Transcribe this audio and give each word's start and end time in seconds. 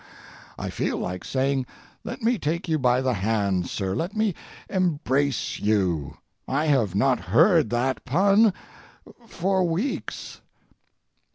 I 0.57 0.71
feel 0.71 0.97
like 0.97 1.23
saying: 1.23 1.67
"Let 2.03 2.23
me 2.23 2.39
take 2.39 2.67
you 2.67 2.79
by 2.79 3.01
the 3.01 3.13
hand, 3.13 3.67
sir; 3.67 3.93
let 3.93 4.15
me 4.15 4.33
embrace 4.67 5.59
you; 5.59 6.17
I 6.47 6.65
have 6.65 6.95
not 6.95 7.19
heard 7.19 7.69
that 7.69 8.03
pun 8.03 8.51
for 9.27 9.63
weeks." 9.63 10.41